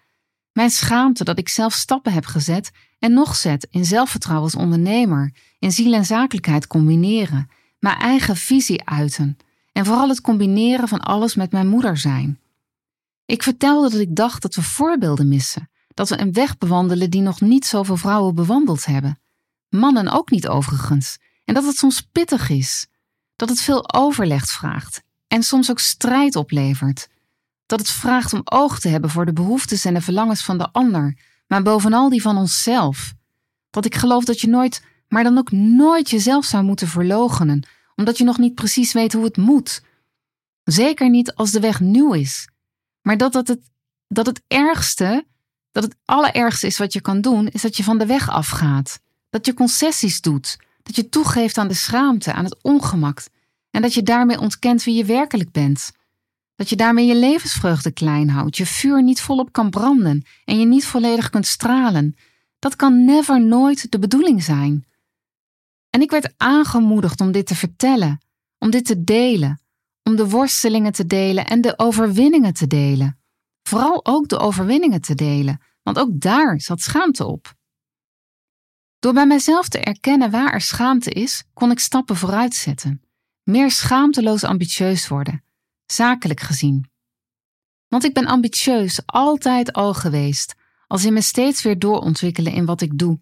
Mijn 0.51 0.69
schaamte 0.69 1.23
dat 1.23 1.37
ik 1.37 1.49
zelf 1.49 1.73
stappen 1.73 2.13
heb 2.13 2.25
gezet 2.25 2.71
en 2.99 3.13
nog 3.13 3.35
zet 3.35 3.67
in 3.71 3.85
zelfvertrouwen 3.85 4.45
als 4.45 4.61
ondernemer, 4.61 5.33
in 5.59 5.71
ziel 5.71 5.93
en 5.93 6.05
zakelijkheid 6.05 6.67
combineren, 6.67 7.49
mijn 7.79 7.97
eigen 7.97 8.35
visie 8.37 8.85
uiten 8.85 9.37
en 9.79 9.85
vooral 9.85 10.09
het 10.09 10.21
combineren 10.21 10.87
van 10.87 10.99
alles 10.99 11.35
met 11.35 11.51
mijn 11.51 11.67
moeder 11.67 11.97
zijn. 11.97 12.39
Ik 13.25 13.43
vertelde 13.43 13.89
dat 13.89 13.99
ik 13.99 14.15
dacht 14.15 14.41
dat 14.41 14.55
we 14.55 14.61
voorbeelden 14.61 15.27
missen, 15.27 15.69
dat 15.93 16.09
we 16.09 16.19
een 16.19 16.33
weg 16.33 16.57
bewandelen 16.57 17.09
die 17.09 17.21
nog 17.21 17.41
niet 17.41 17.65
zoveel 17.65 17.97
vrouwen 17.97 18.35
bewandeld 18.35 18.85
hebben. 18.85 19.19
Mannen 19.69 20.11
ook 20.11 20.29
niet 20.31 20.47
overigens, 20.47 21.17
en 21.45 21.53
dat 21.53 21.65
het 21.65 21.75
soms 21.75 22.01
pittig 22.01 22.49
is, 22.49 22.87
dat 23.35 23.49
het 23.49 23.61
veel 23.61 23.93
overleg 23.93 24.45
vraagt 24.45 25.03
en 25.27 25.43
soms 25.43 25.69
ook 25.69 25.79
strijd 25.79 26.35
oplevert. 26.35 27.07
Dat 27.65 27.79
het 27.79 27.89
vraagt 27.89 28.33
om 28.33 28.41
oog 28.43 28.79
te 28.79 28.89
hebben 28.89 29.09
voor 29.09 29.25
de 29.25 29.33
behoeftes 29.33 29.85
en 29.85 29.93
de 29.93 30.01
verlangens 30.01 30.43
van 30.43 30.57
de 30.57 30.71
ander, 30.71 31.17
maar 31.47 31.61
bovenal 31.61 32.09
die 32.09 32.21
van 32.21 32.37
onszelf. 32.37 33.13
Dat 33.69 33.85
ik 33.85 33.95
geloof 33.95 34.23
dat 34.23 34.41
je 34.41 34.47
nooit, 34.47 34.83
maar 35.07 35.23
dan 35.23 35.37
ook 35.37 35.51
nooit 35.51 36.09
jezelf 36.09 36.45
zou 36.45 36.63
moeten 36.63 36.87
verloochenen, 36.87 37.67
omdat 37.99 38.17
je 38.17 38.23
nog 38.23 38.37
niet 38.37 38.55
precies 38.55 38.93
weet 38.93 39.13
hoe 39.13 39.23
het 39.23 39.37
moet. 39.37 39.81
Zeker 40.63 41.09
niet 41.09 41.35
als 41.35 41.51
de 41.51 41.59
weg 41.59 41.79
nieuw 41.79 42.13
is. 42.13 42.47
Maar 43.01 43.17
dat, 43.17 43.33
dat, 43.33 43.47
het, 43.47 43.59
dat 44.07 44.25
het 44.25 44.41
ergste, 44.47 45.25
dat 45.71 45.83
het 45.83 45.95
allerergste 46.05 46.67
is 46.67 46.77
wat 46.77 46.93
je 46.93 47.01
kan 47.01 47.21
doen, 47.21 47.47
is 47.47 47.61
dat 47.61 47.77
je 47.77 47.83
van 47.83 47.97
de 47.97 48.05
weg 48.05 48.29
afgaat. 48.29 48.99
Dat 49.29 49.45
je 49.45 49.53
concessies 49.53 50.21
doet. 50.21 50.57
Dat 50.83 50.95
je 50.95 51.09
toegeeft 51.09 51.57
aan 51.57 51.67
de 51.67 51.73
schaamte, 51.73 52.33
aan 52.33 52.43
het 52.43 52.57
ongemak. 52.61 53.23
En 53.71 53.81
dat 53.81 53.93
je 53.93 54.03
daarmee 54.03 54.39
ontkent 54.39 54.83
wie 54.83 54.95
je 54.95 55.05
werkelijk 55.05 55.51
bent. 55.51 55.91
Dat 56.55 56.69
je 56.69 56.75
daarmee 56.75 57.05
je 57.05 57.15
levensvreugde 57.15 57.91
klein 57.91 58.29
houdt, 58.29 58.57
je 58.57 58.65
vuur 58.65 59.03
niet 59.03 59.21
volop 59.21 59.51
kan 59.51 59.69
branden 59.69 60.25
en 60.45 60.59
je 60.59 60.65
niet 60.65 60.85
volledig 60.85 61.29
kunt 61.29 61.47
stralen. 61.47 62.15
Dat 62.59 62.75
kan 62.75 63.05
never 63.05 63.45
nooit 63.45 63.91
de 63.91 63.99
bedoeling 63.99 64.43
zijn. 64.43 64.87
En 65.89 66.01
ik 66.01 66.11
werd 66.11 66.33
aangemoedigd 66.37 67.21
om 67.21 67.31
dit 67.31 67.47
te 67.47 67.55
vertellen, 67.55 68.21
om 68.57 68.69
dit 68.69 68.85
te 68.85 69.03
delen, 69.03 69.61
om 70.03 70.15
de 70.15 70.29
worstelingen 70.29 70.91
te 70.91 71.05
delen 71.05 71.45
en 71.45 71.61
de 71.61 71.79
overwinningen 71.79 72.53
te 72.53 72.67
delen. 72.67 73.19
Vooral 73.63 74.05
ook 74.05 74.27
de 74.27 74.37
overwinningen 74.37 75.01
te 75.01 75.15
delen, 75.15 75.61
want 75.83 75.99
ook 75.99 76.09
daar 76.11 76.61
zat 76.61 76.81
schaamte 76.81 77.25
op. 77.25 77.53
Door 78.99 79.13
bij 79.13 79.27
mijzelf 79.27 79.69
te 79.69 79.79
erkennen 79.79 80.31
waar 80.31 80.53
er 80.53 80.61
schaamte 80.61 81.11
is, 81.11 81.43
kon 81.53 81.71
ik 81.71 81.79
stappen 81.79 82.15
vooruit 82.15 82.53
zetten. 82.53 83.01
Meer 83.43 83.71
schaamteloos 83.71 84.43
ambitieus 84.43 85.07
worden, 85.07 85.43
zakelijk 85.85 86.39
gezien. 86.39 86.89
Want 87.87 88.03
ik 88.03 88.13
ben 88.13 88.25
ambitieus 88.25 89.01
altijd 89.05 89.73
al 89.73 89.93
geweest, 89.93 90.55
als 90.87 91.05
in 91.05 91.13
me 91.13 91.21
steeds 91.21 91.63
weer 91.63 91.79
doorontwikkelen 91.79 92.53
in 92.53 92.65
wat 92.65 92.81
ik 92.81 92.97
doe. 92.97 93.19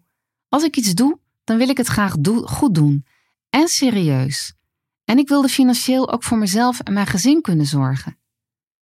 Als 0.48 0.62
ik 0.62 0.76
iets 0.76 0.94
doe, 0.94 1.18
dan 1.48 1.58
wil 1.58 1.68
ik 1.68 1.76
het 1.76 1.86
graag 1.86 2.14
goed 2.44 2.74
doen 2.74 3.06
en 3.50 3.68
serieus. 3.68 4.54
En 5.04 5.18
ik 5.18 5.28
wilde 5.28 5.48
financieel 5.48 6.12
ook 6.12 6.22
voor 6.22 6.38
mezelf 6.38 6.80
en 6.80 6.92
mijn 6.92 7.06
gezin 7.06 7.40
kunnen 7.40 7.66
zorgen. 7.66 8.18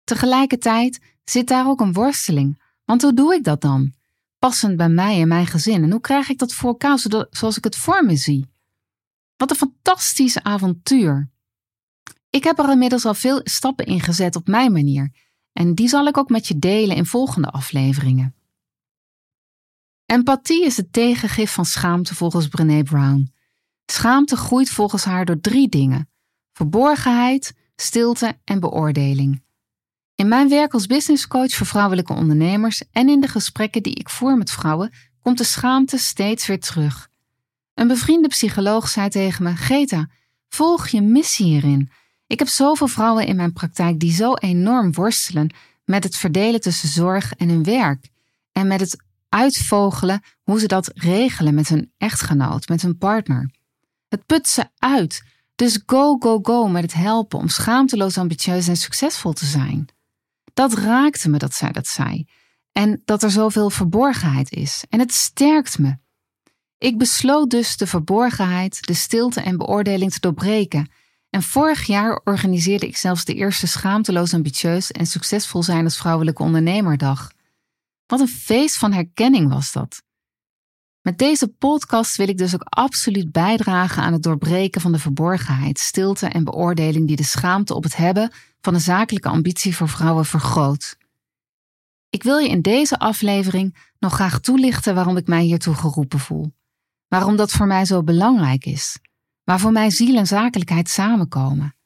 Tegelijkertijd 0.05 1.00
zit 1.25 1.49
daar 1.49 1.69
ook 1.69 1.81
een 1.81 1.93
worsteling, 1.93 2.62
want 2.85 3.03
hoe 3.03 3.15
doe 3.15 3.35
ik 3.35 3.45
dat 3.45 3.61
dan? 3.61 3.93
Passend 4.38 4.77
bij 4.77 4.88
mij 4.88 5.21
en 5.21 5.29
mijn 5.29 5.47
gezin. 5.47 5.83
En 5.83 5.91
hoe 5.91 6.00
krijg 6.00 6.29
ik 6.29 6.38
dat 6.38 6.53
voor 6.53 6.69
elkaar 6.69 6.99
zoals 7.31 7.57
ik 7.57 7.65
het 7.65 7.77
voor 7.77 8.05
me 8.05 8.17
zie? 8.17 8.47
Wat 9.37 9.50
een 9.50 9.57
fantastisch 9.57 10.43
avontuur. 10.43 11.31
Ik 12.31 12.45
heb 12.45 12.59
er 12.59 12.71
inmiddels 12.71 13.05
al 13.05 13.15
veel 13.15 13.41
stappen 13.45 13.87
in 13.87 14.00
gezet 14.00 14.37
op 14.37 14.47
mijn 14.49 14.73
manier. 14.73 15.12
En 15.53 15.75
die 15.75 15.88
zal 15.88 16.07
ik 16.07 16.17
ook 16.17 16.29
met 16.29 16.47
je 16.47 16.59
delen 16.59 16.97
in 16.97 17.07
volgende 17.07 17.49
afleveringen. 17.49 18.35
Empathie 20.11 20.65
is 20.65 20.77
het 20.77 20.93
tegengif 20.93 21.53
van 21.53 21.65
schaamte 21.65 22.15
volgens 22.15 22.49
Brené 22.49 22.83
Brown. 22.83 23.33
Schaamte 23.87 24.37
groeit 24.37 24.71
volgens 24.71 25.05
haar 25.05 25.25
door 25.25 25.41
drie 25.41 25.69
dingen: 25.69 26.09
verborgenheid, 26.53 27.55
stilte 27.77 28.38
en 28.45 28.61
beoordeling. 28.61 29.43
In 30.15 30.29
mijn 30.29 30.49
werk 30.49 30.73
als 30.73 30.87
businesscoach 30.87 31.55
voor 31.55 31.67
vrouwelijke 31.67 32.12
ondernemers 32.12 32.83
en 32.93 33.09
in 33.09 33.21
de 33.21 33.29
gesprekken 33.29 33.83
die 33.83 33.95
ik 33.95 34.09
voer 34.09 34.37
met 34.37 34.50
vrouwen, 34.50 34.93
komt 35.23 35.38
de 35.38 35.45
schaamte 35.45 35.99
steeds 35.99 36.47
weer 36.47 36.61
terug. 36.61 37.09
Een 37.75 37.88
bevriende 37.88 38.29
psycholoog 38.29 38.88
zei 38.88 39.09
tegen 39.09 39.45
me: 39.45 39.57
Greta, 39.57 40.09
volg 40.49 40.88
je 40.88 41.00
missie 41.00 41.47
hierin. 41.47 41.91
Ik 42.27 42.38
heb 42.38 42.49
zoveel 42.49 42.88
vrouwen 42.88 43.27
in 43.27 43.37
mijn 43.37 43.53
praktijk 43.53 43.99
die 43.99 44.12
zo 44.12 44.35
enorm 44.35 44.93
worstelen 44.93 45.55
met 45.85 46.05
het 46.05 46.17
verdelen 46.17 46.61
tussen 46.61 46.88
zorg 46.88 47.33
en 47.33 47.49
hun 47.49 47.65
werk. 47.65 48.09
En 48.53 48.67
met 48.67 48.81
het 48.81 49.07
uitvogelen 49.28 50.23
hoe 50.42 50.61
ze 50.61 50.66
dat 50.66 50.90
regelen 50.94 51.54
met 51.54 51.68
hun 51.68 51.92
echtgenoot, 51.97 52.68
met 52.68 52.82
hun 52.82 52.99
partner. 52.99 53.50
Het 54.08 54.26
put 54.26 54.49
ze 54.49 54.68
uit. 54.78 55.23
Dus 55.54 55.82
go, 55.87 56.16
go, 56.18 56.38
go 56.42 56.68
met 56.68 56.82
het 56.82 56.94
helpen 56.94 57.38
om 57.38 57.49
schaamteloos 57.49 58.18
ambitieus 58.18 58.68
en 58.68 58.76
succesvol 58.76 59.32
te 59.32 59.44
zijn. 59.44 59.88
Dat 60.54 60.73
raakte 60.73 61.28
me 61.28 61.38
dat 61.38 61.54
zij 61.54 61.73
dat 61.73 61.87
zei. 61.87 62.26
En 62.73 63.02
dat 63.04 63.23
er 63.23 63.30
zoveel 63.30 63.70
verborgenheid 63.70 64.52
is. 64.52 64.85
En 64.88 64.99
het 64.99 65.12
sterkt 65.12 65.78
me. 65.78 65.97
Ik 66.78 66.99
besloot 66.99 67.50
dus 67.50 67.76
de 67.76 67.87
verborgenheid, 67.87 68.87
de 68.87 68.94
stilte 68.94 69.40
en 69.40 69.56
beoordeling 69.56 70.12
te 70.12 70.20
doorbreken. 70.20 70.90
En 71.30 71.42
vorig 71.42 71.87
jaar 71.87 72.20
organiseerde 72.25 72.87
ik 72.87 72.97
zelfs 72.97 73.25
de 73.25 73.35
eerste 73.35 73.66
schaamteloos 73.66 74.35
ambitieus 74.35 74.90
en 74.90 75.06
succesvol 75.06 75.62
zijn 75.62 75.85
als 75.85 75.97
vrouwelijke 75.97 76.42
ondernemerdag. 76.42 77.30
Wat 78.09 78.21
een 78.21 78.29
feest 78.29 78.77
van 78.77 78.93
herkenning 78.93 79.49
was 79.49 79.73
dat. 79.73 80.03
Met 81.03 81.19
deze 81.19 81.49
podcast 81.49 82.17
wil 82.17 82.29
ik 82.29 82.38
dus 82.38 82.55
ook 82.55 82.62
absoluut 82.62 83.33
bijdragen 83.33 84.03
aan 84.03 84.12
het 84.12 84.23
doorbreken 84.23 84.81
van 84.81 84.93
de 84.93 84.99
verborgenheid, 84.99 85.79
stilte 85.79 86.27
en 86.27 86.45
beoordeling 86.45 87.07
die 87.07 87.17
de 87.17 87.25
schaamte 87.25 87.75
op 87.75 87.83
het 87.83 87.97
hebben 87.97 88.33
van 88.61 88.75
een 88.75 88.81
zakelijke 88.81 89.29
ambitie 89.29 89.77
voor 89.77 89.88
vrouwen 89.88 90.25
vergroot. 90.25 90.97
Ik 92.11 92.23
wil 92.23 92.38
je 92.38 92.49
in 92.49 92.62
deze 92.62 92.99
aflevering 92.99 93.77
nog 93.99 94.15
graag 94.15 94.41
toelichten 94.41 94.95
waarom 94.95 95.17
ik 95.17 95.27
mij 95.27 95.43
hiertoe 95.43 95.75
geroepen 95.75 96.19
voel. 96.19 96.53
Waarom 97.09 97.37
dat 97.37 97.50
voor 97.50 97.67
mij 97.67 97.85
zo 97.85 98.03
belangrijk 98.03 98.65
is. 98.65 98.99
Waar 99.45 99.61
voor 99.61 99.73
mij 99.73 99.91
ziel 99.91 100.17
en 100.17 100.27
zakelijkheid 100.27 100.88
samenkomen. 100.88 101.77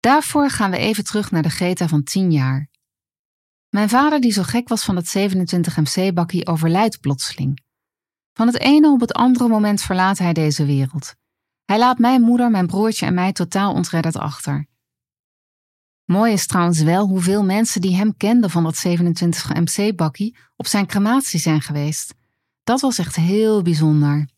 Daarvoor 0.00 0.50
gaan 0.50 0.70
we 0.70 0.76
even 0.76 1.04
terug 1.04 1.30
naar 1.30 1.42
de 1.42 1.50
Greta 1.50 1.88
van 1.88 2.02
10 2.02 2.32
jaar. 2.32 2.69
Mijn 3.70 3.88
vader, 3.88 4.20
die 4.20 4.32
zo 4.32 4.42
gek 4.42 4.68
was 4.68 4.84
van 4.84 4.96
het 4.96 5.18
27MC-bakkie, 5.18 6.46
overlijdt 6.46 7.00
plotseling. 7.00 7.62
Van 8.32 8.46
het 8.46 8.58
ene 8.58 8.90
op 8.90 9.00
het 9.00 9.12
andere 9.12 9.48
moment 9.48 9.82
verlaat 9.82 10.18
hij 10.18 10.32
deze 10.32 10.64
wereld. 10.64 11.14
Hij 11.64 11.78
laat 11.78 11.98
mijn 11.98 12.20
moeder, 12.20 12.50
mijn 12.50 12.66
broertje 12.66 13.06
en 13.06 13.14
mij 13.14 13.32
totaal 13.32 13.74
ontredderd 13.74 14.16
achter. 14.16 14.66
Mooi 16.04 16.32
is 16.32 16.46
trouwens 16.46 16.82
wel 16.82 17.06
hoeveel 17.06 17.44
mensen 17.44 17.80
die 17.80 17.96
hem 17.96 18.16
kenden 18.16 18.50
van 18.50 18.62
dat 18.62 18.84
27MC-bakkie 18.88 20.36
op 20.56 20.66
zijn 20.66 20.86
crematie 20.86 21.40
zijn 21.40 21.60
geweest. 21.60 22.14
Dat 22.62 22.80
was 22.80 22.98
echt 22.98 23.16
heel 23.16 23.62
bijzonder. 23.62 24.28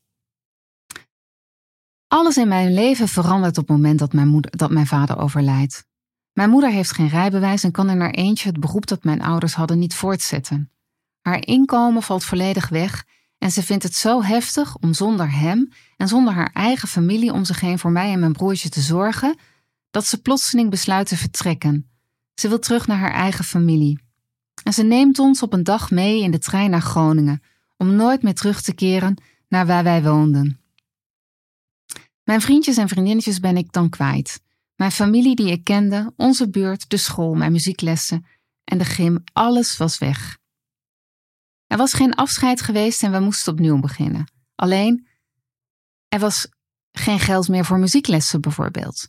Alles 2.07 2.37
in 2.37 2.49
mijn 2.49 2.75
leven 2.75 3.09
verandert 3.09 3.59
op 3.59 3.69
het 3.69 3.77
moment 3.77 3.99
dat 3.99 4.13
mijn, 4.13 4.41
dat 4.41 4.71
mijn 4.71 4.87
vader 4.87 5.19
overlijdt. 5.19 5.87
Mijn 6.33 6.51
moeder 6.51 6.71
heeft 6.71 6.93
geen 6.93 7.09
rijbewijs 7.09 7.65
en 7.65 7.71
kan 7.71 7.91
in 7.91 8.01
haar 8.01 8.11
eentje 8.11 8.49
het 8.49 8.61
beroep 8.61 8.87
dat 8.87 9.05
mijn 9.05 9.23
ouders 9.23 9.55
hadden 9.55 9.79
niet 9.79 9.95
voortzetten. 9.95 10.71
Haar 11.21 11.47
inkomen 11.47 12.03
valt 12.03 12.25
volledig 12.25 12.69
weg 12.69 13.05
en 13.39 13.51
ze 13.51 13.63
vindt 13.63 13.83
het 13.83 13.95
zo 13.95 14.23
heftig 14.23 14.77
om 14.77 14.95
zonder 14.95 15.33
hem 15.33 15.73
en 15.97 16.09
zonder 16.09 16.33
haar 16.33 16.51
eigen 16.53 16.89
familie 16.89 17.33
om 17.33 17.45
zich 17.45 17.61
heen 17.61 17.79
voor 17.79 17.91
mij 17.91 18.13
en 18.13 18.21
mijn 18.21 18.33
broertje 18.33 18.69
te 18.69 18.81
zorgen, 18.81 19.39
dat 19.91 20.07
ze 20.07 20.21
plotseling 20.21 20.71
besluit 20.71 21.09
te 21.09 21.17
vertrekken. 21.17 21.91
Ze 22.35 22.49
wil 22.49 22.59
terug 22.59 22.87
naar 22.87 22.99
haar 22.99 23.13
eigen 23.13 23.45
familie. 23.45 24.01
En 24.63 24.73
ze 24.73 24.83
neemt 24.83 25.19
ons 25.19 25.43
op 25.43 25.53
een 25.53 25.63
dag 25.63 25.91
mee 25.91 26.23
in 26.23 26.31
de 26.31 26.39
trein 26.39 26.71
naar 26.71 26.81
Groningen, 26.81 27.43
om 27.77 27.95
nooit 27.95 28.23
meer 28.23 28.35
terug 28.35 28.63
te 28.63 28.75
keren 28.75 29.23
naar 29.49 29.67
waar 29.67 29.85
wij 29.85 30.03
woonden. 30.03 30.61
Mijn 32.25 32.41
vriendjes 32.41 32.77
en 32.77 32.89
vriendinnetjes 32.89 33.41
ben 33.41 33.57
ik 33.57 33.73
dan 33.73 33.89
kwijt. 33.89 34.41
Mijn 34.83 34.95
familie 34.95 35.35
die 35.35 35.51
ik 35.51 35.65
kende, 35.65 36.13
onze 36.17 36.51
buurt, 36.51 36.91
de 36.91 36.97
school, 36.97 37.35
mijn 37.35 37.53
muzieklessen 37.53 38.27
en 38.65 38.79
de 38.79 38.85
gym, 38.85 39.23
alles 39.33 39.77
was 39.77 39.99
weg. 39.99 40.39
Er 41.67 41.77
was 41.77 41.93
geen 41.93 42.15
afscheid 42.15 42.61
geweest 42.61 43.03
en 43.03 43.13
we 43.13 43.19
moesten 43.21 43.53
opnieuw 43.53 43.81
beginnen. 43.81 44.33
Alleen, 44.55 45.07
er 46.09 46.19
was 46.19 46.49
geen 46.93 47.19
geld 47.19 47.49
meer 47.49 47.65
voor 47.65 47.79
muzieklessen 47.79 48.41
bijvoorbeeld. 48.41 49.09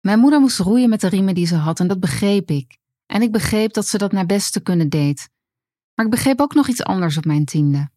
Mijn 0.00 0.18
moeder 0.18 0.40
moest 0.40 0.58
roeien 0.58 0.88
met 0.88 1.00
de 1.00 1.08
riemen 1.08 1.34
die 1.34 1.46
ze 1.46 1.56
had 1.56 1.80
en 1.80 1.88
dat 1.88 2.00
begreep 2.00 2.50
ik. 2.50 2.76
En 3.06 3.22
ik 3.22 3.32
begreep 3.32 3.72
dat 3.72 3.86
ze 3.86 3.98
dat 3.98 4.12
naar 4.12 4.26
beste 4.26 4.60
kunnen 4.60 4.88
deed. 4.88 5.28
Maar 5.94 6.04
ik 6.04 6.10
begreep 6.10 6.40
ook 6.40 6.54
nog 6.54 6.68
iets 6.68 6.82
anders 6.82 7.16
op 7.16 7.24
mijn 7.24 7.44
tiende. 7.44 7.90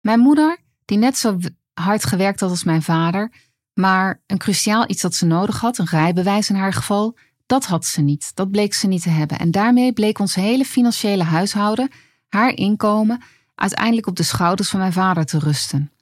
Mijn 0.00 0.20
moeder, 0.20 0.58
die 0.84 0.98
net 0.98 1.16
zo 1.16 1.38
hard 1.72 2.04
gewerkt 2.04 2.40
had 2.40 2.50
als 2.50 2.64
mijn 2.64 2.82
vader, 2.82 3.51
maar 3.74 4.22
een 4.26 4.38
cruciaal 4.38 4.90
iets 4.90 5.02
dat 5.02 5.14
ze 5.14 5.26
nodig 5.26 5.60
had, 5.60 5.78
een 5.78 5.86
rijbewijs 5.86 6.48
in 6.48 6.56
haar 6.56 6.72
geval, 6.72 7.16
dat 7.46 7.64
had 7.64 7.86
ze 7.86 8.00
niet. 8.00 8.34
Dat 8.34 8.50
bleek 8.50 8.74
ze 8.74 8.86
niet 8.86 9.02
te 9.02 9.10
hebben. 9.10 9.38
En 9.38 9.50
daarmee 9.50 9.92
bleek 9.92 10.18
ons 10.18 10.34
hele 10.34 10.64
financiële 10.64 11.22
huishouden, 11.22 11.90
haar 12.28 12.50
inkomen, 12.50 13.22
uiteindelijk 13.54 14.06
op 14.06 14.16
de 14.16 14.22
schouders 14.22 14.68
van 14.68 14.80
mijn 14.80 14.92
vader 14.92 15.24
te 15.24 15.38
rusten. 15.38 15.92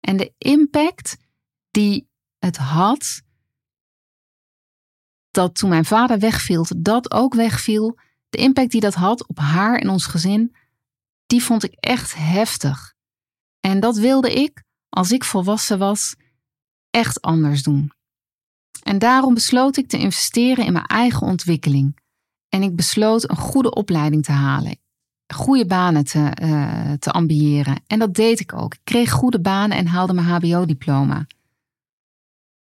En 0.00 0.16
de 0.16 0.34
impact 0.38 1.16
die 1.70 2.08
het 2.38 2.56
had, 2.56 3.22
dat 5.30 5.54
toen 5.54 5.68
mijn 5.68 5.84
vader 5.84 6.18
wegviel, 6.18 6.66
dat 6.76 7.12
ook 7.12 7.34
wegviel, 7.34 7.98
de 8.28 8.38
impact 8.38 8.70
die 8.70 8.80
dat 8.80 8.94
had 8.94 9.26
op 9.28 9.38
haar 9.38 9.78
en 9.78 9.88
ons 9.88 10.06
gezin, 10.06 10.56
die 11.26 11.42
vond 11.42 11.64
ik 11.64 11.72
echt 11.72 12.14
heftig. 12.14 12.94
En 13.60 13.80
dat 13.80 13.96
wilde 13.96 14.32
ik, 14.32 14.62
als 14.88 15.12
ik 15.12 15.24
volwassen 15.24 15.78
was, 15.78 16.14
echt 16.92 17.20
anders 17.20 17.62
doen. 17.62 17.92
En 18.82 18.98
daarom 18.98 19.34
besloot 19.34 19.76
ik 19.76 19.88
te 19.88 19.98
investeren 19.98 20.64
in 20.64 20.72
mijn 20.72 20.84
eigen 20.84 21.26
ontwikkeling. 21.26 22.00
En 22.48 22.62
ik 22.62 22.76
besloot 22.76 23.30
een 23.30 23.36
goede 23.36 23.74
opleiding 23.74 24.24
te 24.24 24.32
halen, 24.32 24.78
goede 25.34 25.66
banen 25.66 26.04
te, 26.04 26.32
uh, 26.42 26.92
te 26.92 27.10
ambiëren. 27.10 27.82
En 27.86 27.98
dat 27.98 28.14
deed 28.14 28.40
ik 28.40 28.52
ook. 28.52 28.74
Ik 28.74 28.80
kreeg 28.84 29.10
goede 29.10 29.40
banen 29.40 29.76
en 29.76 29.86
haalde 29.86 30.12
mijn 30.12 30.26
HBO-diploma. 30.26 31.26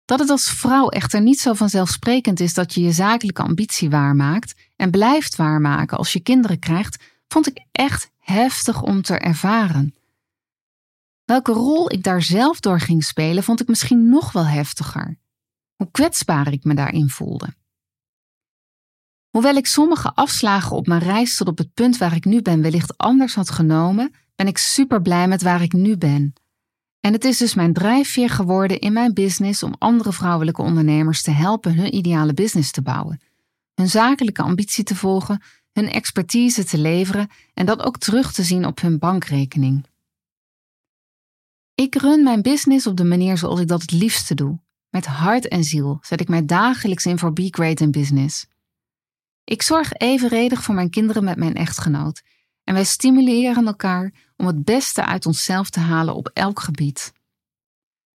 Dat 0.04 0.18
het 0.18 0.30
als 0.30 0.50
vrouw 0.50 0.88
echter 0.88 1.20
niet 1.20 1.40
zo 1.40 1.52
vanzelfsprekend 1.52 2.40
is 2.40 2.54
dat 2.54 2.74
je 2.74 2.80
je 2.80 2.92
zakelijke 2.92 3.42
ambitie 3.42 3.90
waarmaakt 3.90 4.54
en 4.76 4.90
blijft 4.90 5.36
waarmaken 5.36 5.98
als 5.98 6.12
je 6.12 6.20
kinderen 6.20 6.58
krijgt, 6.58 7.04
vond 7.28 7.46
ik 7.46 7.66
echt 7.72 8.10
heftig 8.18 8.82
om 8.82 9.02
te 9.02 9.14
ervaren. 9.14 9.94
Welke 11.26 11.52
rol 11.52 11.92
ik 11.92 12.02
daar 12.02 12.22
zelf 12.22 12.60
door 12.60 12.80
ging 12.80 13.04
spelen, 13.04 13.42
vond 13.42 13.60
ik 13.60 13.68
misschien 13.68 14.08
nog 14.08 14.32
wel 14.32 14.46
heftiger. 14.46 15.18
hoe 15.76 15.90
kwetsbaar 15.90 16.52
ik 16.52 16.64
me 16.64 16.74
daarin 16.74 17.08
voelde. 17.08 17.54
Hoewel 19.30 19.54
ik 19.54 19.66
sommige 19.66 20.14
afslagen 20.14 20.76
op 20.76 20.86
mijn 20.86 21.00
reis 21.00 21.36
tot 21.36 21.48
op 21.48 21.58
het 21.58 21.74
punt 21.74 21.98
waar 21.98 22.14
ik 22.14 22.24
nu 22.24 22.42
ben 22.42 22.62
wellicht 22.62 22.98
anders 22.98 23.34
had 23.34 23.50
genomen, 23.50 24.14
ben 24.34 24.46
ik 24.46 24.58
super 24.58 25.02
blij 25.02 25.28
met 25.28 25.42
waar 25.42 25.62
ik 25.62 25.72
nu 25.72 25.96
ben. 25.96 26.32
En 27.00 27.12
het 27.12 27.24
is 27.24 27.38
dus 27.38 27.54
mijn 27.54 27.72
drijfveer 27.72 28.30
geworden 28.30 28.78
in 28.78 28.92
mijn 28.92 29.14
business 29.14 29.62
om 29.62 29.74
andere 29.78 30.12
vrouwelijke 30.12 30.62
ondernemers 30.62 31.22
te 31.22 31.30
helpen 31.30 31.74
hun 31.74 31.94
ideale 31.94 32.34
business 32.34 32.70
te 32.70 32.82
bouwen, 32.82 33.20
hun 33.74 33.88
zakelijke 33.88 34.42
ambitie 34.42 34.84
te 34.84 34.94
volgen, 34.94 35.42
hun 35.72 35.90
expertise 35.90 36.64
te 36.64 36.78
leveren 36.78 37.28
en 37.54 37.66
dat 37.66 37.82
ook 37.82 37.98
terug 37.98 38.32
te 38.32 38.42
zien 38.42 38.66
op 38.66 38.80
hun 38.80 38.98
bankrekening. 38.98 39.86
Ik 41.76 41.94
run 41.94 42.22
mijn 42.22 42.42
business 42.42 42.86
op 42.86 42.96
de 42.96 43.04
manier 43.04 43.38
zoals 43.38 43.60
ik 43.60 43.68
dat 43.68 43.80
het 43.80 43.90
liefste 43.90 44.34
doe. 44.34 44.60
Met 44.90 45.06
hart 45.06 45.48
en 45.48 45.64
ziel 45.64 45.98
zet 46.00 46.20
ik 46.20 46.28
mij 46.28 46.44
dagelijks 46.44 47.06
in 47.06 47.18
voor 47.18 47.32
Be 47.32 47.48
Great 47.50 47.80
in 47.80 47.90
Business. 47.90 48.46
Ik 49.44 49.62
zorg 49.62 49.92
evenredig 49.92 50.62
voor 50.62 50.74
mijn 50.74 50.90
kinderen 50.90 51.24
met 51.24 51.36
mijn 51.36 51.54
echtgenoot 51.54 52.22
en 52.64 52.74
wij 52.74 52.84
stimuleren 52.84 53.66
elkaar 53.66 54.12
om 54.36 54.46
het 54.46 54.64
beste 54.64 55.04
uit 55.04 55.26
onszelf 55.26 55.70
te 55.70 55.80
halen 55.80 56.14
op 56.14 56.30
elk 56.32 56.60
gebied. 56.60 57.12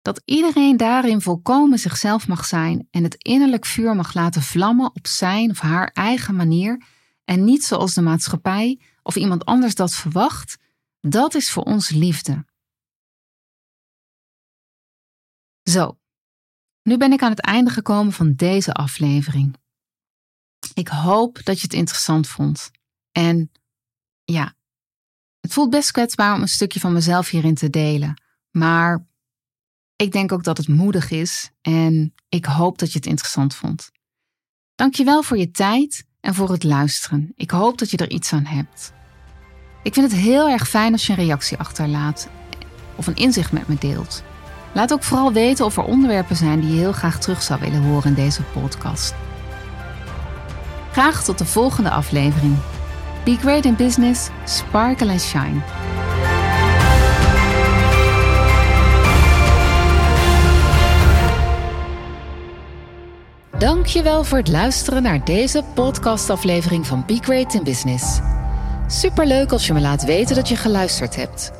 Dat 0.03 0.23
iedereen 0.25 0.77
daarin 0.77 1.21
volkomen 1.21 1.79
zichzelf 1.79 2.29
mag 2.29 2.45
zijn 2.45 2.89
en 2.91 3.03
het 3.03 3.15
innerlijk 3.15 3.67
vuur 3.67 3.97
mag 3.97 4.15
laten 4.15 4.43
vlammen 4.43 4.91
op 4.95 5.07
zijn 5.07 5.51
of 5.51 5.61
haar 5.61 5.91
eigen 5.93 6.37
manier 6.37 6.83
en 7.25 7.45
niet 7.45 7.65
zoals 7.65 7.95
de 7.95 8.03
maatschappij 8.03 8.81
of 9.03 9.17
iemand 9.17 9.45
anders 9.45 9.75
dat 9.75 9.95
verwacht, 9.95 10.59
dat 11.01 11.35
is 11.35 11.51
voor 11.51 11.63
ons 11.63 11.91
liefde. 11.91 12.49
Zo, 15.71 15.99
nu 16.83 16.97
ben 16.97 17.13
ik 17.13 17.23
aan 17.23 17.31
het 17.31 17.41
einde 17.41 17.71
gekomen 17.71 18.13
van 18.13 18.35
deze 18.35 18.73
aflevering. 18.73 19.57
Ik 20.75 20.89
hoop 20.89 21.45
dat 21.45 21.57
je 21.57 21.63
het 21.63 21.75
interessant 21.75 22.29
vond. 22.29 22.71
En 23.13 23.51
ja, 24.25 24.55
het 25.41 25.53
voelt 25.53 25.71
best 25.71 25.91
kwetsbaar 25.91 26.35
om 26.35 26.41
een 26.41 26.49
stukje 26.49 26.81
van 26.81 26.93
mezelf 26.93 27.29
hierin 27.29 27.55
te 27.55 27.71
delen. 27.71 28.23
Maar 28.51 29.07
ik 29.97 30.13
denk 30.13 30.33
ook 30.33 30.45
dat 30.45 30.57
het 30.57 30.69
moedig 30.69 31.11
is 31.11 31.51
en 31.61 32.15
ik 32.29 32.45
hoop 32.45 32.79
dat 32.79 32.93
je 32.93 32.99
het 32.99 33.07
interessant 33.07 33.55
vond. 33.55 33.91
Dankjewel 34.75 35.23
voor 35.23 35.39
je 35.39 35.51
tijd 35.51 36.07
en 36.21 36.35
voor 36.35 36.51
het 36.51 36.63
luisteren. 36.63 37.33
Ik 37.35 37.51
hoop 37.51 37.79
dat 37.79 37.91
je 37.91 37.97
er 37.97 38.11
iets 38.11 38.33
aan 38.33 38.45
hebt. 38.45 38.93
Ik 39.83 39.95
vind 39.95 40.11
het 40.11 40.21
heel 40.21 40.49
erg 40.49 40.69
fijn 40.69 40.93
als 40.93 41.07
je 41.07 41.13
een 41.13 41.19
reactie 41.19 41.59
achterlaat 41.59 42.29
of 42.97 43.07
een 43.07 43.17
inzicht 43.17 43.53
met 43.53 43.69
me 43.69 43.77
deelt. 43.79 44.29
Laat 44.73 44.93
ook 44.93 45.03
vooral 45.03 45.33
weten 45.33 45.65
of 45.65 45.77
er 45.77 45.85
onderwerpen 45.85 46.37
zijn 46.37 46.61
die 46.61 46.71
je 46.73 46.79
heel 46.79 46.93
graag 46.93 47.19
terug 47.19 47.43
zou 47.43 47.61
willen 47.61 47.83
horen 47.83 48.09
in 48.09 48.15
deze 48.15 48.43
podcast. 48.43 49.15
Graag 50.93 51.25
tot 51.25 51.39
de 51.39 51.45
volgende 51.45 51.91
aflevering. 51.91 52.57
Be 53.25 53.37
great 53.37 53.65
in 53.65 53.77
business, 53.77 54.29
sparkle 54.45 55.11
and 55.11 55.21
shine. 55.21 55.61
Dankjewel 63.59 64.25
voor 64.25 64.39
het 64.39 64.49
luisteren 64.49 65.03
naar 65.03 65.25
deze 65.25 65.65
podcastaflevering 65.75 66.87
van 66.87 67.03
Be 67.07 67.19
Great 67.21 67.55
in 67.55 67.65
Business. 67.65 68.21
Superleuk 68.87 69.53
als 69.53 69.67
je 69.67 69.73
me 69.73 69.81
laat 69.81 70.05
weten 70.05 70.35
dat 70.37 70.49
je 70.49 70.57
geluisterd 70.57 71.17
hebt. 71.17 71.60